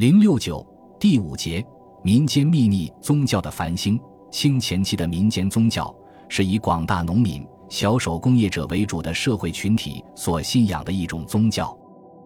[0.00, 0.66] 零六九
[0.98, 1.62] 第五节，
[2.02, 4.00] 民间秘密宗教的繁兴。
[4.30, 5.94] 清前期的民间宗教
[6.26, 11.76] 是以广大农民、小手工业者为主的社会群体所信仰的一种宗教，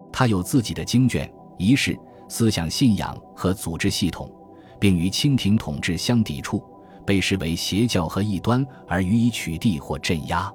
[0.09, 1.99] 它有自己的经卷、仪式、
[2.29, 4.31] 思想信仰和组织系统，
[4.79, 6.63] 并与清廷统治相抵触，
[7.05, 10.49] 被视为邪教和异端而予以取缔或镇压。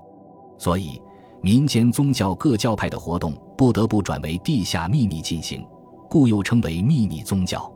[0.56, 0.98] 所以，
[1.42, 5.62] 民间宗教各教派的活动不得不转为地下秘密进行。
[6.10, 7.72] 故又称为秘密宗教，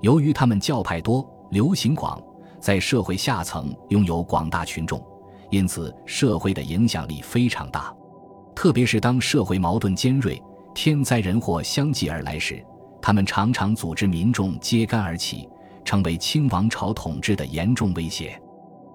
[0.00, 2.20] 由于他们教派多、流行广，
[2.58, 5.00] 在社会下层拥有广大群众，
[5.48, 7.94] 因此社会的影响力非常大。
[8.52, 10.42] 特别是当社会矛盾尖锐、
[10.74, 12.60] 天灾人祸相继而来时，
[13.00, 15.48] 他们常常组织民众揭竿而起，
[15.84, 18.36] 成为清王朝统治的严重威胁。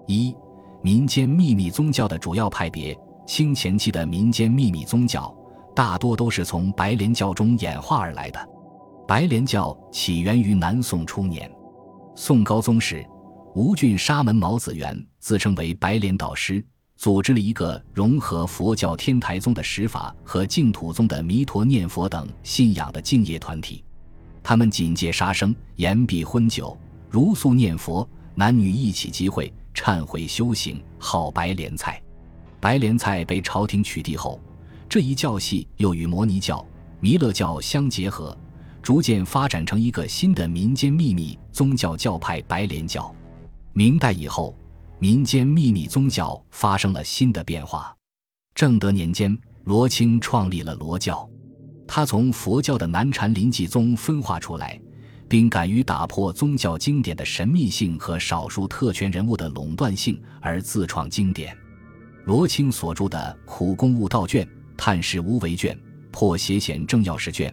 [0.06, 0.36] 一、
[0.82, 2.94] 民间秘密宗教的主要派别：
[3.26, 5.34] 清前期的民间秘密宗教
[5.74, 8.48] 大多都是从白莲教中演化而来的。
[9.06, 11.50] 白莲教起源于南宋初年，
[12.16, 13.04] 宋高宗时，
[13.54, 16.64] 吴郡沙门毛子元自称为白莲导师，
[16.96, 23.84] 组织了一个融合佛教天台宗的十法和净土宗的弥陀念佛等信仰的敬业团体。
[24.42, 26.74] 他们谨戒杀生，严避荤酒，
[27.10, 32.02] 如素念佛，男女一起集会忏悔修行，号白莲菜。
[32.58, 34.40] 白莲菜被朝廷取缔后，
[34.88, 36.66] 这一教系又与摩尼教、
[37.00, 38.34] 弥勒教相结合。
[38.84, 43.12] 逐渐发展成一个新的民间秘密宗教教派——白莲教。
[43.72, 44.54] 明代以后，
[44.98, 47.96] 民间秘密宗教发生了新的变化。
[48.54, 51.26] 正德年间，罗清创立了罗教，
[51.88, 54.78] 他从佛教的南禅临济宗分化出来，
[55.30, 61.56] 并敢于打破宗教经典的神秘性和少数特权人物的垄断性，而自创经典。
[62.26, 64.44] 罗清所著的《苦功悟道卷》
[64.76, 65.74] 《探视无为卷》
[66.10, 67.50] 《破邪显正要事卷》。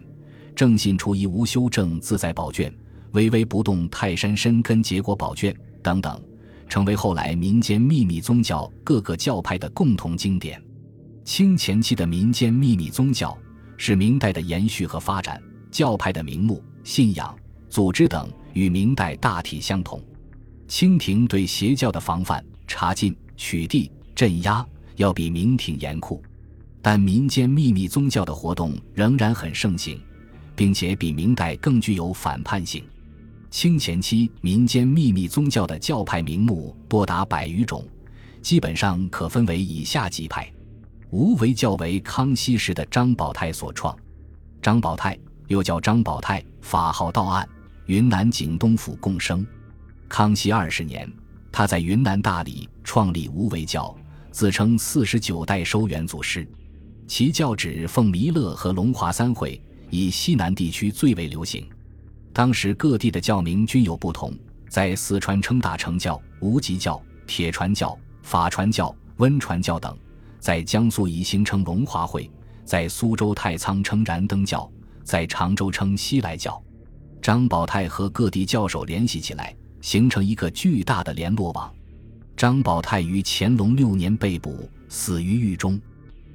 [0.54, 2.72] 正信除疑无修正自在宝卷、
[3.12, 6.20] 巍巍不动泰山深根结果宝卷等等，
[6.68, 10.62] 成为后来民间秘密宗教各个教派的共同经典。
[11.24, 13.36] 清前期的民间秘密宗教
[13.76, 17.36] 是明代的延续和发展，教派的名目、信仰、
[17.68, 20.02] 组织等与明代大体相同。
[20.68, 26.22] 清廷对邪教的防范、查禁、取缔、镇压要比明廷严酷，
[26.80, 30.00] 但民间秘密宗教的活动仍然很盛行。
[30.54, 32.84] 并且比明代更具有反叛性。
[33.50, 37.86] 清前期民间秘密宗教的教派名目多达百余种，
[38.40, 40.50] 基本上可分为以下几派：
[41.10, 43.94] 无为教为康熙时的张宝泰所创，
[44.62, 45.18] 张宝泰
[45.48, 47.46] 又叫张宝泰，法号道岸，
[47.84, 49.46] 云南景东府共生。
[50.08, 51.10] 康熙二十年，
[51.50, 53.94] 他在云南大理创立无为教，
[54.30, 56.48] 自称四十九代收元祖师，
[57.06, 59.60] 其教旨奉弥勒和龙华三会。
[59.92, 61.68] 以西南地区最为流行，
[62.32, 64.32] 当时各地的教名均有不同，
[64.66, 69.94] 在四川称大乘教、无极教、铁传教、法传教、温传教等；
[70.40, 72.30] 在江苏宜兴称龙华会，
[72.64, 74.66] 在苏州太仓称燃灯教，
[75.04, 76.60] 在常州称西来教。
[77.20, 81.70] 张宝泰和各地教授联系起来，形成一个巨大的联络网。
[82.34, 85.78] 张宝泰于乾隆六年被捕，死于狱中。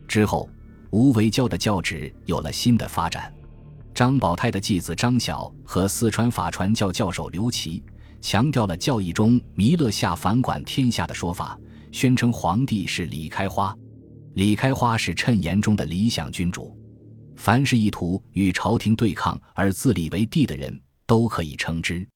[0.07, 0.47] 之后，
[0.91, 3.33] 无为教的教旨有了新的发展。
[3.97, 7.83] 张宝泰的继子张晓和四川法传教教授刘琦
[8.21, 11.59] 强调了教义中弥勒下凡管天下的说法，
[11.91, 13.75] 宣称皇帝是李开花，
[14.35, 16.77] 李开花是谶言中的理想君主，
[17.37, 22.07] 凡是意图与朝廷对抗而自立为帝的人都可以称之。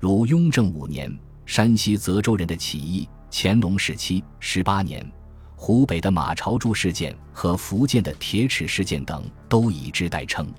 [0.00, 5.08] 如雍正五年山西泽州人的起义，乾隆时期十八年
[5.54, 10.52] 湖北的马朝柱事件和福建的铁齿事件等，都以之代称。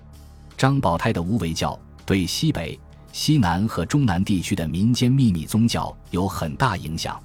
[0.62, 2.80] 张宝泰的无为教对西北、
[3.12, 7.20] 西南和中南地区的民间秘密宗教有很大影响。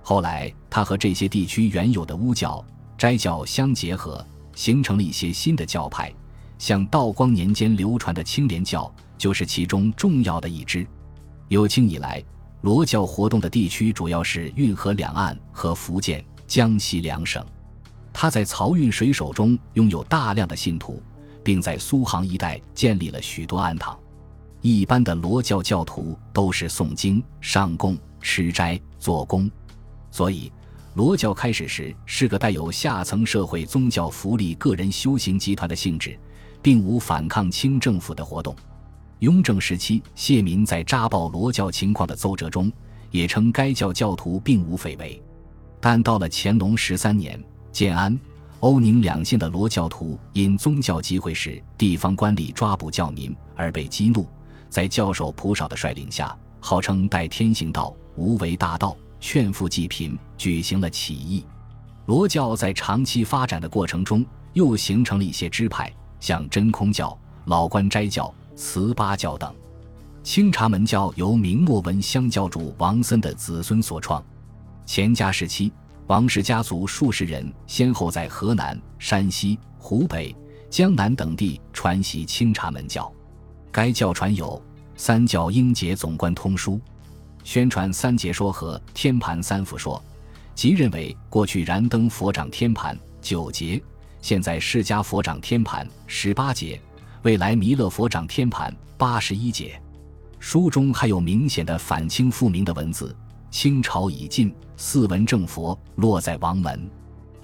[0.00, 2.64] 后来，他和这些地区原有的巫教、
[2.96, 6.10] 斋教相结合，形成了一些新的教派，
[6.58, 10.86] 像道光年间流传的青莲教就是其中重要的一支。
[11.48, 12.24] 有清以来，
[12.62, 17.44] 罗教活动的地区主要是运河两岸和福建、江西两省。
[18.10, 21.02] 他在漕运水手中拥有大量的信徒。
[21.42, 23.98] 并在苏杭一带建立了许多庵堂。
[24.60, 29.50] 一般的罗教教徒都是诵经、上供、吃斋、做工，
[30.10, 30.52] 所以
[30.94, 36.18] 罗教开始时是个带有下层社会宗教福利、个人修行集团的性质，
[36.60, 38.54] 并无反抗清政府的活动。
[39.20, 42.70] 雍正时期，谢民在扎报罗教情况的奏折中
[43.10, 45.22] 也称该教教徒并无绯违。
[45.80, 47.42] 但到了乾隆十三年，
[47.72, 48.18] 建安。
[48.60, 54.28] 欧宁两县的罗教徒因宗教集会时地方官吏抓捕教民而被激怒，
[54.68, 61.46] 在教首蒲少的率领下，号称代天行道、无为大道、劝富济贫，举行了起义。
[62.04, 69.54] 罗教在长期发展的过程中，又形成了一些支派，像真空教、老关斋教、慈八教等。
[70.22, 74.22] 清查门教由明末文香教主王森的子孙所创。
[74.86, 75.72] 乾嘉时期，
[76.10, 80.34] 王氏家族数十人先后在河南、山西、湖北、
[80.68, 83.08] 江南等地传习清茶门教。
[83.70, 84.60] 该教传有
[84.96, 86.72] 《三教应节总观通书》，
[87.44, 90.02] 宣传三节说和天盘三伏说。
[90.52, 93.80] 即认为过去燃灯佛掌天盘九节，
[94.20, 96.80] 现在释迦佛掌天盘十八节，
[97.22, 99.80] 未来弥勒佛掌天盘八十一节。
[100.40, 103.14] 书中还有明显的反清复明的文字：
[103.50, 106.78] 清朝已尽，四文正佛落在王门；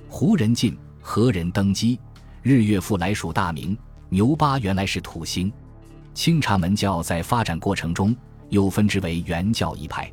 [0.09, 1.99] 胡人进，何人登基？
[2.43, 3.77] 日月复来属大明。
[4.09, 5.53] 牛八原来是土星。
[6.15, 8.17] 清查门教在发展过程中
[8.51, 10.11] 又分支为原教一派。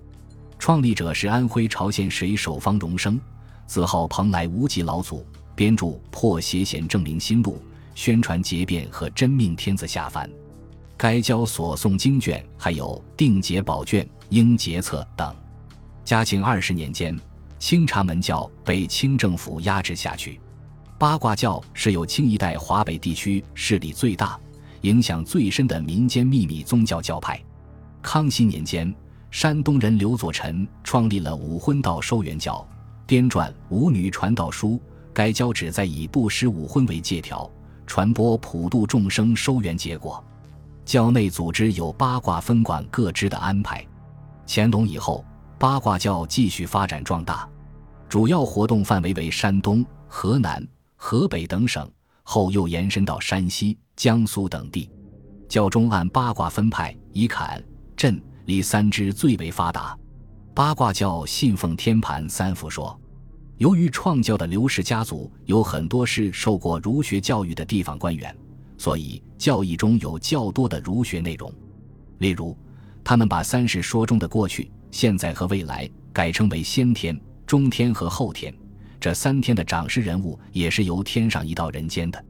[0.58, 3.22] 创立者是安徽巢县水手方荣生，
[3.68, 5.24] 自号蓬莱无极老祖，
[5.56, 7.62] 编著《破邪显正明心录》，
[7.94, 10.28] 宣传结变和真命天子下凡。
[10.98, 15.36] 该教所诵经卷还有《定节宝卷》《应节册》等。
[16.04, 17.18] 嘉庆二十年间，
[17.60, 20.40] 清查门教被清政府压制下去。
[20.98, 24.40] 八卦教是有清一代华北地区势力最大、
[24.82, 27.42] 影响最深的民间秘密宗教教派。
[28.02, 28.94] 康熙年间。
[29.32, 32.64] 山东人刘佐臣创立了武婚道收元教，
[33.08, 34.74] 编撰《舞女传道书》。
[35.12, 37.50] 该教旨在以不施武婚为借条，
[37.88, 40.24] 传播普度众生收元结果。
[40.86, 43.84] 教内组织有八卦分管各支的安排。
[44.46, 45.26] 乾隆以后，
[45.64, 47.48] 八卦教继续发展壮大，
[48.10, 50.62] 主要活动范围为山东、河南、
[50.98, 51.90] 河北等省，
[52.24, 54.92] 后又延伸到山西、江苏等地。
[55.48, 57.64] 教中按八卦分派，以坎、
[57.96, 58.22] 震。
[58.44, 59.98] 离三支最为发达，
[60.54, 63.00] 八卦教信奉天盘三伏说。
[63.56, 68.38] 由于创教的刘氏家族有很多是受过儒学教育的地方官员，
[68.78, 71.50] 所以教义中有较多的儒学内容。
[72.18, 72.54] 例如，
[73.02, 78.54] 他们把三世说中的过去、现在和未来改称为先天、中天和后天，
[79.00, 82.24] 这三天的掌事人物也是由天上移到人间的，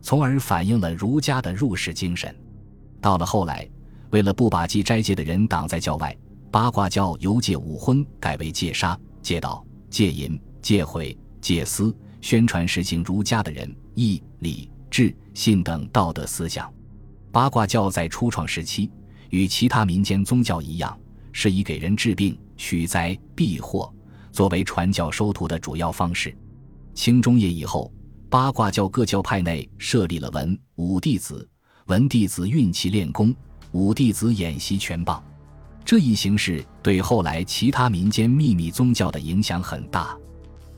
[0.00, 2.34] 从而反映了儒家的入世精神。
[3.00, 3.68] 到了后来。
[4.10, 6.16] 为了不把祭斋戒的人挡在教外，
[6.50, 16.72] 八卦教由戒五婚改为戒杀、戒盗、戒淫、戒毁、戒私，宣传实行儒家的仁义礼智信等道德思想。
[17.30, 18.90] 八卦教在初创时期，
[19.28, 20.98] 与其他民间宗教一样，
[21.40, 23.94] 是以给人治病、驱灾、避祸
[24.32, 26.36] 作为传教收徒的主要方式。
[26.94, 27.92] 清中叶以后，
[28.28, 31.48] 八卦教各教派内设立了文武弟子，
[31.86, 33.32] 文弟子运气练功。
[33.70, 35.22] 五弟子演习拳棒，
[35.84, 40.18] 这一形式对后来其他民间秘密宗教的影响很大。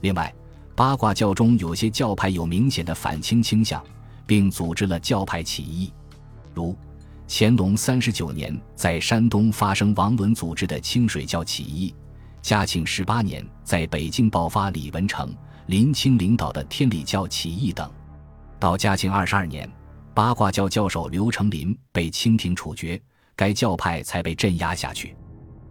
[0.02, 0.30] 另外，
[0.76, 3.82] 八卦教中有些教派有明显的反清倾向，
[4.26, 5.90] 并组织了教派起义，
[6.52, 6.76] 如
[7.32, 11.94] 乾隆三十九年在山东发生王伦组织的清水教起义，
[12.42, 15.32] 嘉庆十八年在北京爆发李文成、
[15.66, 17.88] 林清领导的天理教起义等。
[18.58, 19.70] 到嘉庆二十二年。
[20.12, 23.00] 八卦教教授刘成林被清廷处决，
[23.36, 25.16] 该教派才被镇压下去。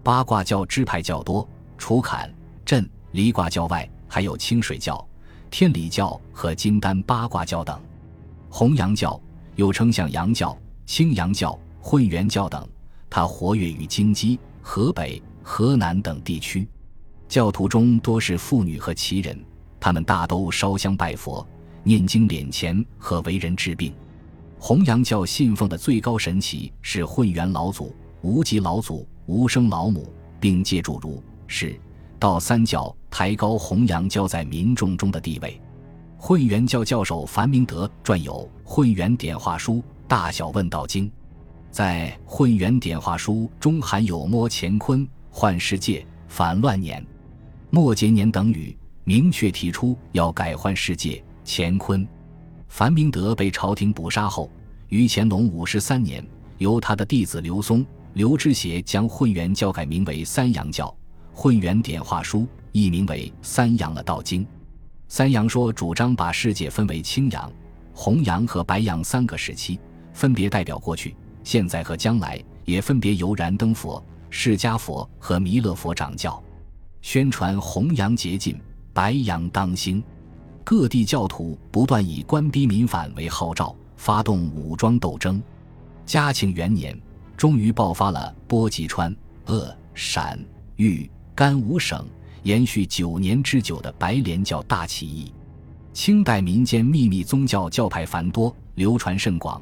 [0.02, 1.48] 八卦教支派较多，
[1.78, 5.06] 除坎、镇、离卦教外，还有清水教、
[5.52, 7.78] 天理教和金丹八卦教等。
[8.50, 9.22] 红阳教
[9.58, 10.58] 又称向阳教、
[10.90, 12.68] 青阳教、混元教等，
[13.12, 16.68] 它活跃于京畿、河北、河南等地区。
[17.28, 19.40] 教徒中多是妇女和奇人，
[19.80, 21.48] 他们大都烧香拜佛、
[21.84, 23.94] 念经敛钱和为人治病。
[24.58, 31.80] 弘扬教信奉的最高神祇是混元老祖、无极老祖、无生老母，并借助儒、释、
[32.18, 35.62] 道三教，抬高弘扬教在民众中的地位。
[36.18, 38.34] 混元教教授樊明德撰有
[38.68, 39.74] 《混元点化书》
[40.10, 41.06] 《大小问道经》，
[41.70, 47.06] 在《混元点化书》中含有“摸乾坤、换世界、反乱年、
[47.70, 52.08] 末劫年”等语，明确提出要改换世界、乾坤。
[52.70, 54.50] 樊明德被朝廷捕杀后，
[54.88, 56.26] 于乾隆五十三年，
[56.58, 60.88] 由他的弟子刘松、刘知协将混元教改名为三阳教，
[61.36, 62.40] 《混元点化书》
[62.72, 64.44] 译名为《三阳了道经》。
[65.08, 67.52] 三阳说主张把世界分为青阳、
[67.94, 69.80] 红阳和白阳三个时期，
[70.14, 76.42] 分别代表过去、现在和将来，也分别由燃灯佛、释迦佛和弥勒佛掌教，
[77.02, 78.60] 宣传弘扬洁净，
[78.94, 80.04] 白阳当兴。
[80.64, 85.42] 各地教徒不断以官逼民反为号召，发动武装斗争。
[86.06, 87.00] 嘉庆元年，
[87.36, 90.40] 终于爆发了波及川、鄂、陕、
[90.76, 92.08] 豫、甘五省，
[92.44, 95.34] 延续九年之久的白莲教大起义。
[95.92, 99.60] 清代民间秘密宗教教派繁多，流传甚广。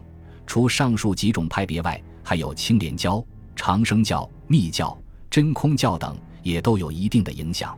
[0.48, 3.24] 除上述几种派别外，还有青莲教、
[3.56, 4.98] 长生教、密教、
[5.30, 7.77] 真空教等，也都有一定的影响。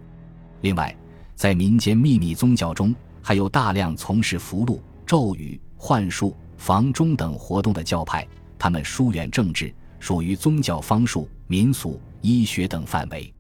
[0.62, 0.96] 另外，
[1.36, 8.26] 在民间秘密宗教中，还有大量从事符箓、咒语、幻术、房中等活动的教派，
[8.58, 13.34] 他们疏远政治，属于宗教方术、民俗、医学等范围。